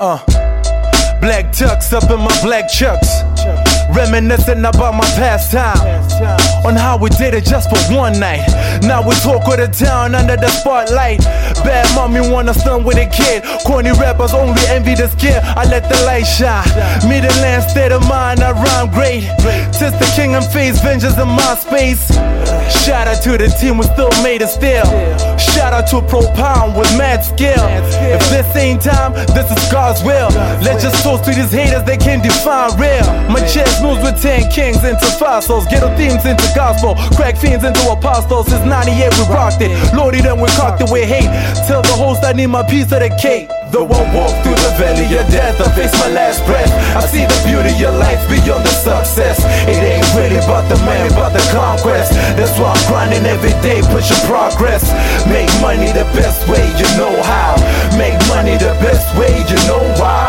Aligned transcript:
Uh. 0.00 0.18
up 1.92 2.10
in 2.10 2.18
my 2.18 2.42
black 2.42 2.68
chucks. 2.68 3.22
Reminiscing 3.94 4.64
about 4.64 4.94
my 4.94 5.06
past 5.14 5.52
time. 5.52 5.78
On 6.66 6.74
how 6.74 6.98
we 6.98 7.10
did 7.10 7.34
it 7.34 7.44
just 7.44 7.70
for 7.70 7.94
one 7.94 8.18
night. 8.18 8.44
Now 8.82 9.06
we 9.06 9.14
talk 9.16 9.46
with 9.46 9.58
the 9.58 9.68
town 9.68 10.14
under 10.14 10.36
the 10.36 10.48
spotlight. 10.48 11.20
Bad 11.62 11.86
mommy 11.94 12.28
wanna 12.28 12.54
stun 12.54 12.84
with 12.84 12.96
a 12.96 13.06
kid. 13.06 13.44
Corny 13.64 13.92
rappers 13.92 14.34
only 14.34 14.60
envy 14.66 14.94
the 14.94 15.08
kid. 15.18 15.40
I 15.42 15.64
let 15.64 15.88
the 15.88 15.96
light 16.04 16.24
shine. 16.24 16.66
Me 17.08 17.20
the 17.20 17.32
land 17.40 17.62
state 17.70 17.92
of 17.92 18.02
mind, 18.08 18.40
I 18.40 18.50
rhyme 18.50 18.90
great. 18.90 19.22
Tis 19.72 19.92
the 19.92 20.10
king 20.16 20.34
and 20.34 20.44
face 20.44 20.80
vengeance 20.82 21.18
in 21.18 21.28
my 21.28 21.54
space. 21.54 22.10
Shout 22.84 23.08
out 23.08 23.22
to 23.22 23.38
the 23.40 23.48
team, 23.48 23.78
we 23.78 23.84
still 23.88 24.12
made 24.22 24.42
it 24.42 24.52
still. 24.52 24.84
Shout 25.40 25.72
out 25.72 25.88
to 25.88 26.04
Pro 26.04 26.20
Pound 26.36 26.76
with 26.76 26.92
mad 27.00 27.24
skill. 27.24 27.64
If 28.12 28.20
this 28.28 28.44
ain't 28.56 28.82
time, 28.82 29.16
this 29.32 29.48
is 29.48 29.72
God's 29.72 30.04
will. 30.04 30.28
Let's 30.60 30.84
just 30.84 31.02
toast 31.02 31.24
to 31.24 31.32
these 31.32 31.50
haters, 31.50 31.82
they 31.84 31.96
can't 31.96 32.22
define 32.22 32.76
real. 32.76 33.08
My 33.32 33.40
chest 33.48 33.80
moves 33.80 34.04
with 34.04 34.20
10 34.20 34.52
kings 34.52 34.84
into 34.84 35.08
fossils. 35.16 35.64
Ghetto 35.72 35.96
themes 35.96 36.28
into 36.28 36.44
gospel. 36.52 36.94
Crack 37.16 37.38
fiends 37.38 37.64
into 37.64 37.80
apostles. 37.88 38.52
Since 38.52 38.68
98 38.68 39.16
we 39.16 39.24
rocked 39.32 39.64
it. 39.64 39.72
Lordy 39.96 40.20
then 40.20 40.36
we 40.36 40.48
cocked 40.52 40.82
it 40.82 40.92
with 40.92 41.08
hate. 41.08 41.32
Tell 41.64 41.80
the 41.80 41.96
host 41.96 42.22
I 42.22 42.32
need 42.34 42.52
my 42.52 42.68
piece 42.68 42.92
of 42.92 43.00
the 43.00 43.08
cake. 43.16 43.48
Though 43.72 43.88
I 43.88 44.02
walk 44.12 44.30
through 44.44 44.60
the 44.60 44.72
valley 44.76 45.08
of 45.18 45.26
death, 45.32 45.58
I 45.58 45.72
face 45.74 45.90
my 45.98 46.12
last 46.12 46.44
breath. 46.44 46.70
I 46.94 47.00
see 47.08 47.24
the 47.24 47.38
beauty 47.48 47.72
of 47.82 47.96
life 47.96 48.22
money 55.64 55.92
the 55.92 56.04
best 56.12 56.46
way 56.46 56.64
you 56.76 56.88
know 57.00 57.14
how. 57.22 57.56
Make 57.96 58.20
money 58.28 58.56
the 58.60 58.76
best 58.84 59.08
way 59.16 59.32
you 59.48 59.56
know 59.68 59.80
why. 59.96 60.28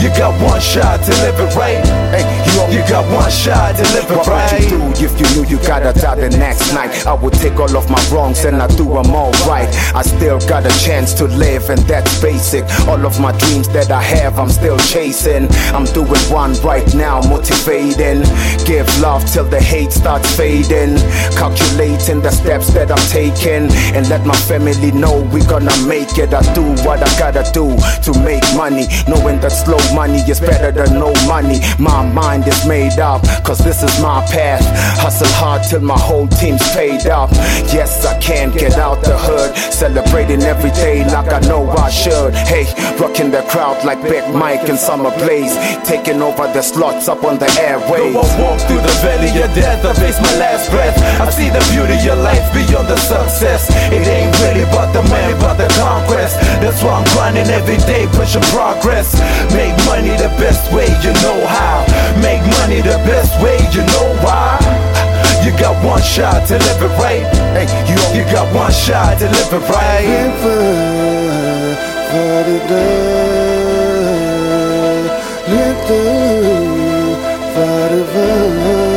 You 0.00 0.08
got 0.10 0.40
one 0.40 0.60
shot 0.60 1.02
to 1.02 1.10
live 1.22 1.40
it 1.40 1.56
right. 1.56 1.82
Hey, 2.14 2.45
you, 2.72 2.80
got 2.88 3.04
one 3.12 3.30
shot 3.30 3.76
to 3.76 3.82
live 3.94 4.10
it 4.10 4.16
What 4.16 4.26
would 4.26 4.32
right. 4.32 4.62
you 4.62 4.68
do 4.70 5.04
if 5.04 5.12
you 5.20 5.26
knew 5.34 5.48
you 5.48 5.58
gotta 5.66 5.92
die 5.98 6.14
the 6.16 6.30
next 6.36 6.72
night? 6.74 7.06
I 7.06 7.14
would 7.14 7.34
take 7.34 7.58
all 7.58 7.76
of 7.76 7.88
my 7.90 8.02
wrongs 8.12 8.44
and 8.44 8.62
I 8.62 8.66
do 8.68 8.84
them 8.84 9.14
all 9.14 9.32
right. 9.46 9.68
I 9.94 10.02
still 10.02 10.38
got 10.48 10.66
a 10.66 10.74
chance 10.84 11.14
to 11.14 11.24
live, 11.24 11.70
and 11.70 11.80
that's 11.80 12.20
basic. 12.20 12.64
All 12.88 13.04
of 13.06 13.20
my 13.20 13.36
dreams 13.38 13.68
that 13.70 13.90
I 13.90 14.02
have, 14.02 14.38
I'm 14.38 14.48
still 14.48 14.78
chasing. 14.78 15.48
I'm 15.74 15.84
doing 15.86 16.24
one 16.30 16.54
right 16.62 16.86
now, 16.94 17.20
motivating. 17.20 18.22
Give 18.64 18.86
love 19.00 19.24
till 19.30 19.44
the 19.44 19.60
hate 19.60 19.92
starts 19.92 20.34
fading. 20.36 20.96
Calculating 21.36 22.20
the 22.20 22.30
steps 22.30 22.72
that 22.74 22.90
I'm 22.90 23.06
taking, 23.08 23.70
and 23.94 24.08
let 24.08 24.24
my 24.26 24.36
family 24.36 24.92
know 24.92 25.22
we 25.32 25.40
gonna 25.44 25.76
make 25.86 26.18
it. 26.18 26.32
I 26.32 26.42
do 26.54 26.64
what 26.84 27.02
I 27.02 27.10
gotta 27.18 27.44
do 27.52 27.76
to 28.06 28.12
make 28.24 28.44
money, 28.56 28.86
knowing 29.08 29.40
that 29.40 29.52
slow 29.52 29.80
money 29.94 30.18
is 30.18 30.40
better 30.40 30.72
than 30.72 30.98
no 30.98 31.12
money. 31.26 31.60
My 31.78 32.02
mind 32.02 32.46
is 32.48 32.55
made 32.64 32.98
up, 32.98 33.22
cause 33.44 33.58
this 33.58 33.82
is 33.82 34.00
my 34.00 34.24
path. 34.26 34.64
Hustle 35.00 35.28
hard 35.34 35.62
till 35.64 35.80
my 35.80 35.98
whole 35.98 36.28
team's 36.28 36.62
paid 36.72 37.06
up. 37.06 37.30
Yes, 37.74 38.06
I 38.06 38.18
can 38.20 38.52
get 38.52 38.78
out 38.78 39.02
the 39.02 39.18
hood, 39.18 39.56
celebrating 39.72 40.42
every 40.42 40.70
day 40.70 41.04
like 41.04 41.32
I 41.32 41.40
know 41.40 41.68
I 41.68 41.90
should. 41.90 42.34
Hey, 42.34 42.64
rocking 42.98 43.30
the 43.30 43.42
crowd 43.50 43.84
like 43.84 44.00
Big 44.02 44.24
Mike 44.34 44.68
and 44.68 44.78
Summer 44.78 45.10
Blaze, 45.18 45.56
taking 45.84 46.22
over 46.22 46.46
the 46.52 46.62
slots 46.62 47.08
up 47.08 47.24
on 47.24 47.38
the 47.38 47.50
airways. 47.60 48.14
Walk 48.14 48.60
through 48.70 48.80
the 48.80 48.96
valley 49.02 49.34
of 49.42 49.50
death, 49.54 49.84
I 49.84 49.92
face 49.94 50.18
my 50.22 50.34
last 50.38 50.70
breath. 50.70 50.96
I 51.20 51.28
see 51.30 51.50
the 51.50 51.62
beauty 51.74 51.98
of 52.08 52.18
life 52.22 52.46
beyond 52.54 52.88
the 52.88 52.96
success. 52.96 53.66
It 53.90 54.06
ain't 54.06 54.32
really 54.46 54.62
about 54.62 54.94
the 54.94 55.02
money, 55.10 55.34
about 55.34 55.58
the 55.58 55.68
conquest. 55.74 56.38
That's 56.62 56.82
why 56.82 57.02
I'm 57.02 57.06
grinding 57.14 57.50
every 57.50 57.78
day, 57.90 58.06
pushing 58.14 58.46
progress. 58.54 59.14
Make 59.50 59.74
money 59.86 60.14
the 60.14 60.30
best 60.38 60.70
way 60.72 60.86
you 61.02 61.12
know 61.26 61.38
how. 61.46 61.82
Make 62.22 62.45
money 62.66 62.80
the 62.80 62.98
best 63.06 63.40
way, 63.40 63.58
you 63.70 63.82
know 63.92 64.08
why? 64.24 64.58
You 65.44 65.52
got 65.52 65.76
one 65.84 66.02
shot 66.02 66.48
to 66.48 66.54
live 66.54 66.82
it 66.82 66.92
right. 66.98 67.22
Hey, 67.54 67.66
you, 67.88 67.96
you 68.16 68.24
got 68.32 68.52
one 68.54 68.72
shot 68.72 69.18
to 69.20 69.26
live 69.26 69.52
it 69.52 69.68
right. 69.70 70.06
Live, 75.48 75.78
live, 75.90 76.10
live, 77.56 78.14
live, 78.14 78.95